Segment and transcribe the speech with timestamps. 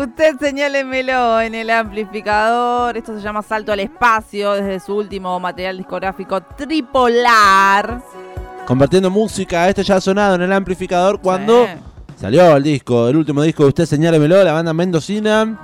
[0.00, 2.96] Usted señálemelo en el amplificador.
[2.96, 8.00] Esto se llama Salto al Espacio desde su último material discográfico Tripolar.
[8.66, 11.72] Compartiendo música, esto ya ha sonado en el amplificador cuando Sí.
[12.18, 15.58] salió el disco, el último disco de Usted Señálemelo, la banda mendocina.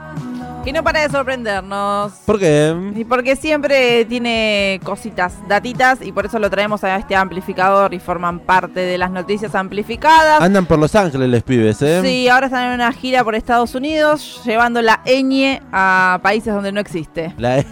[0.66, 2.12] Que no para de sorprendernos.
[2.24, 2.74] ¿Por qué?
[2.96, 8.00] Y porque siempre tiene cositas, datitas, y por eso lo traemos a este amplificador y
[8.00, 10.42] forman parte de las noticias amplificadas.
[10.42, 12.00] Andan por Los Ángeles les pibes, ¿eh?
[12.02, 16.72] Sí, ahora están en una gira por Estados Unidos, llevando la ñ a países donde
[16.72, 17.32] no existe.
[17.38, 17.66] La E.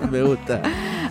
[0.10, 0.60] Me gusta.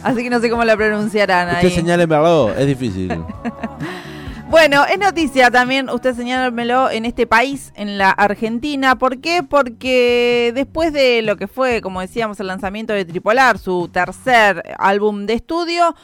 [0.03, 1.73] Así que no sé cómo la pronunciarán Usted ahí.
[1.73, 3.17] señálemelo, es difícil.
[4.51, 8.97] Bueno, es noticia también, usted señálemelo, en este país, en la Argentina.
[8.97, 9.43] ¿Por qué?
[9.43, 15.25] Porque después de lo que fue, como decíamos, el lanzamiento de Tripolar, su tercer álbum
[15.25, 15.95] de estudio,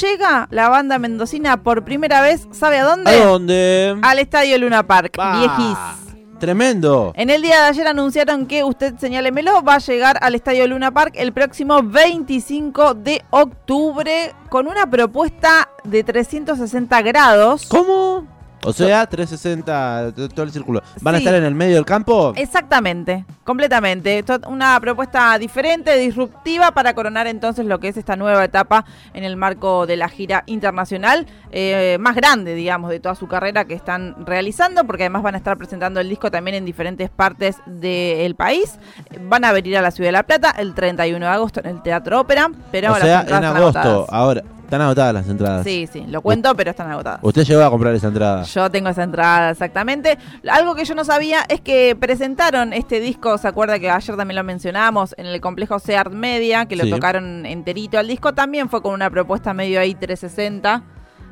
[0.00, 3.10] llega la banda mendocina por primera vez, ¿sabe a dónde?
[3.10, 3.98] ¿A dónde?
[4.00, 5.38] Al Estadio Luna Park, Va.
[5.38, 6.03] viejis.
[6.44, 7.14] Tremendo.
[7.16, 10.90] En el día de ayer anunciaron que usted señálemelo va a llegar al Estadio Luna
[10.90, 17.64] Park el próximo 25 de octubre con una propuesta de 360 grados.
[17.66, 18.33] ¿Cómo?
[18.64, 20.82] O sea, 360, t- todo el círculo.
[21.00, 22.32] ¿Van a estar en el medio del campo?
[22.36, 24.18] Exactamente, completamente.
[24.18, 29.24] Esto- Una propuesta diferente, disruptiva para coronar entonces lo que es esta nueva etapa en
[29.24, 33.74] el marco de la gira internacional eh, más grande, digamos, de toda su carrera que
[33.74, 38.34] están realizando, porque además van a estar presentando el disco también en diferentes partes del
[38.34, 38.78] país.
[39.20, 41.82] Van a venir a la Ciudad de La Plata el 31 de agosto en el
[41.82, 43.78] Teatro Ópera, pero o sea, en agosto.
[43.78, 44.06] agotadas.
[44.10, 45.64] Ahora, están agotadas las entradas.
[45.64, 47.20] Sí, sí, lo cuento, pero están agotadas.
[47.22, 48.42] Usted llegó a comprar esa entrada.
[48.42, 50.18] Yo tengo esa entrada, exactamente.
[50.48, 54.36] Algo que yo no sabía es que presentaron este disco, ¿se acuerda que ayer también
[54.36, 55.14] lo mencionamos?
[55.18, 56.90] En el complejo Seart Media, que lo Sí.
[56.90, 60.82] tocaron enterito al disco, también fue con una propuesta medio ahí 360.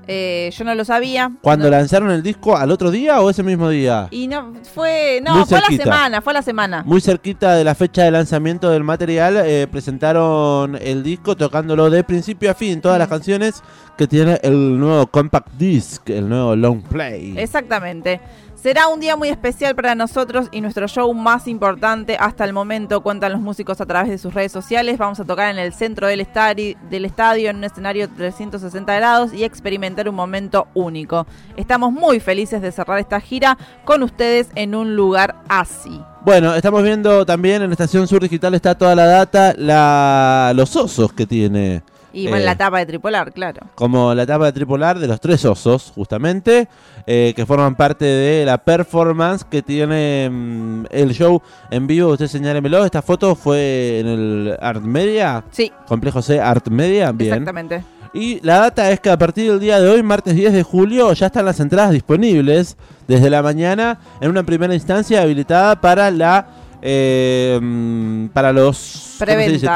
[0.08, 1.30] Eh, yo no lo sabía.
[1.42, 4.08] ¿Cuando No- lanzaron el disco al otro día o ese mismo día?
[4.10, 6.82] Y no, fue, no, Muy fue a la semana, fue a la semana.
[6.84, 12.02] Muy cerquita de la fecha de lanzamiento del material, eh, presentaron el disco tocándolo de
[12.04, 13.62] principio a fin, todas las canciones
[13.96, 17.34] que tiene el nuevo compact disc, el nuevo long play.
[17.38, 18.20] Exactamente.
[18.62, 23.00] Será un día muy especial para nosotros y nuestro show más importante hasta el momento,
[23.00, 24.98] cuentan los músicos a través de sus redes sociales.
[24.98, 30.08] Vamos a tocar en el centro del, estadio en un escenario 360 grados y experimentar
[30.08, 31.26] un momento único.
[31.56, 36.00] Estamos muy felices de cerrar esta gira con ustedes en un lugar así.
[36.24, 41.12] Bueno, estamos viendo también en Estación Sur Digital está toda la data, la, los osos
[41.12, 41.82] que tiene.
[42.12, 42.44] Y bueno, Eh.
[42.46, 43.66] la tapa de tripolar, claro.
[43.74, 46.68] como la etapa de tripolar de los tres osos, justamente,
[47.06, 51.40] eh, que forman parte de la performance que tiene mm, el show
[51.70, 52.10] en vivo.
[52.12, 57.32] Usted señálemelo, esta foto fue en el Art Media, Sí, complejo C Art Media, bien.
[57.32, 57.82] exactamente.
[58.14, 61.14] Y la data es que a partir del día de hoy, martes 10 de julio,
[61.14, 62.76] ya están las entradas disponibles
[63.08, 66.46] desde la mañana en una primera instancia habilitada para la
[66.82, 69.14] eh, mm, para los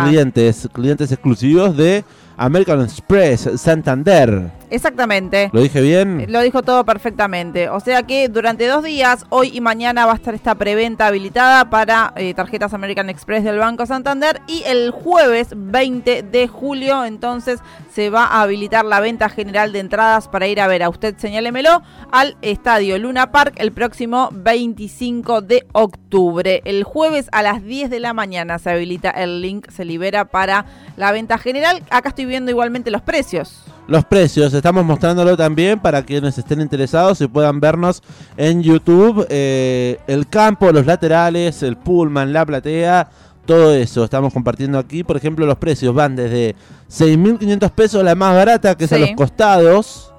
[0.02, 2.04] clientes clientes exclusivos de
[2.38, 4.50] American Express Santander.
[4.70, 5.50] Exactamente.
[5.52, 6.26] ¿Lo dije bien?
[6.28, 7.68] Lo dijo todo perfectamente.
[7.68, 11.70] O sea que durante dos días, hoy y mañana, va a estar esta preventa habilitada
[11.70, 14.40] para eh, tarjetas American Express del Banco Santander.
[14.46, 17.60] Y el jueves 20 de julio, entonces,
[17.92, 21.16] se va a habilitar la venta general de entradas para ir a ver a usted,
[21.16, 26.60] señálemelo, al Estadio Luna Park el próximo 25 de octubre.
[26.64, 30.66] El jueves a las 10 de la mañana se habilita el link, se libera para
[30.96, 31.82] la venta general.
[31.90, 33.64] Acá estoy viendo igualmente los precios.
[33.88, 38.02] Los precios, estamos mostrándolo también para quienes estén interesados y puedan vernos
[38.36, 39.24] en YouTube.
[39.30, 43.08] eh, el campo, los laterales, el pullman, la platea,
[43.44, 44.02] todo eso.
[44.02, 46.56] Estamos compartiendo aquí, por ejemplo, los precios van desde
[46.90, 50.12] 6.500 pesos, la más barata, que es a los costados.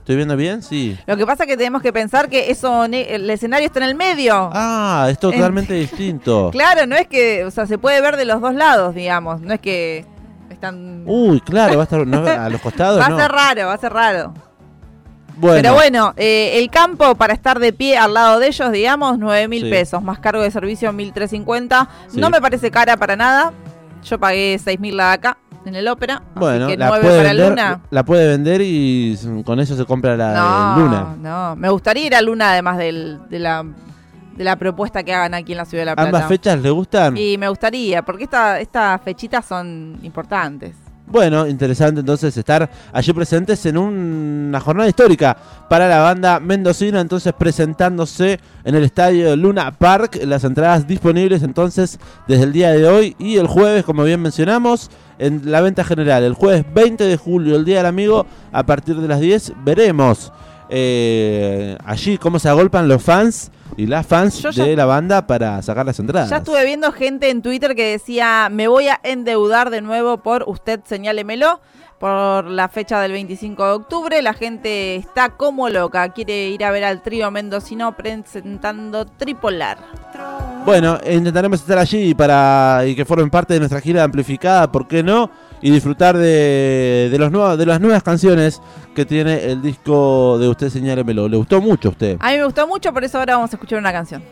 [0.00, 0.62] ¿Estoy viendo bien?
[0.62, 0.98] Sí.
[1.06, 3.94] Lo que pasa es que tenemos que pensar que eso el escenario está en el
[3.94, 4.50] medio.
[4.52, 6.50] Ah, es totalmente distinto.
[6.52, 9.40] Claro, no es que, o sea, se puede ver de los dos lados, digamos.
[9.40, 10.04] No es que
[10.52, 11.02] están.
[11.06, 13.00] Uy, claro, va a estar no, a los costados.
[13.00, 13.18] va a no.
[13.18, 14.34] ser raro, va a ser raro.
[15.36, 19.18] Bueno, Pero bueno, eh, el campo para estar de pie al lado de ellos, digamos,
[19.18, 19.70] 9 mil Sí.
[19.70, 21.88] pesos, más cargo de servicio 1.350.
[22.08, 22.20] Sí.
[22.20, 23.52] No me parece cara para nada.
[24.04, 26.22] Yo pagué 6 mil la de acá, en el ópera.
[26.34, 27.80] bueno, así que la 9 puede, para vender, Luna.
[27.90, 31.16] la puede vender y con eso se compra la No, de Luna.
[31.18, 31.56] no.
[31.56, 33.64] Me gustaría ir a Luna además del- de, la,
[34.36, 36.08] de la propuesta que hagan aquí en la Ciudad de La Plata.
[36.08, 37.16] ¿Ambas fechas le gustan?
[37.16, 40.74] Y me gustaría, porque esta- estas fechitas son importantes.
[41.04, 45.36] Bueno, interesante entonces estar allí presentes en una jornada histórica
[45.68, 51.98] para la banda mendocina, entonces presentándose en el estadio Luna Park, las entradas disponibles entonces
[52.26, 56.22] desde el día de hoy y el jueves, como bien mencionamos, en la venta general,
[56.24, 60.32] el jueves 20 de julio, el Día del Amigo, a partir de las 10, veremos
[60.74, 65.26] eh, allí cómo se agolpan los fans y las fans Yo ya- de la banda
[65.26, 66.30] para sacar las entradas.
[66.30, 70.44] Ya estuve viendo gente en Twitter que decía, me voy a endeudar de nuevo por
[70.46, 71.60] usted, señálemelo,
[71.98, 74.22] por la fecha del 25 de octubre.
[74.22, 79.78] La gente está como loca, quiere ir a ver al trío mendocino presentando Tripolar.
[80.64, 85.02] Bueno, intentaremos estar allí para y que formen parte de nuestra gira amplificada, ¿por qué
[85.02, 85.30] no?
[85.62, 88.60] Y disfrutar de, de, los nuevos, de las nuevas canciones
[88.94, 91.28] que tiene el disco de Usted Señálemelo.
[91.28, 92.16] ¿Le gustó mucho a usted?
[92.20, 94.22] A mí me gustó mucho, por eso ahora vamos a escuchar una canción.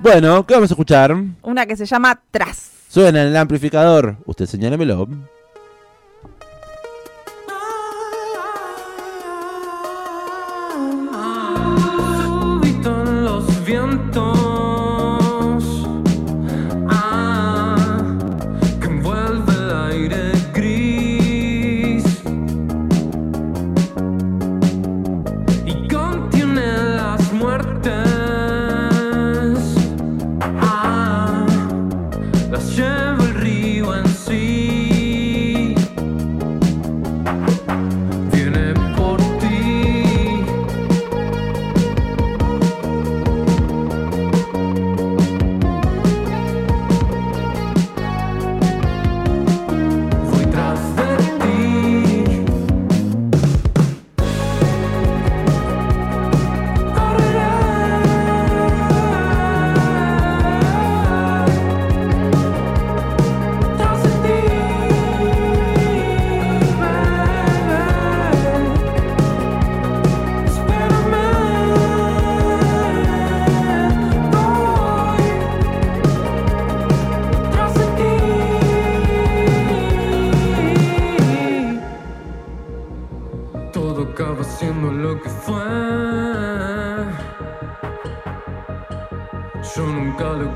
[0.00, 1.14] Bueno, ¿qué vamos a escuchar?
[1.42, 2.70] Una que se llama Tras.
[2.88, 4.16] Suena en el amplificador.
[4.26, 5.06] Usted Señálemelo.
[12.24, 14.39] Súbito en los vientos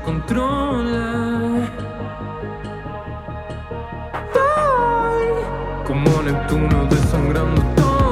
[0.05, 1.67] controlé.
[4.33, 5.27] Voy
[5.87, 8.04] como Neptuno desangrando todo.